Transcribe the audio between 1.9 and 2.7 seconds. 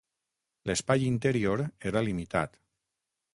era limitat.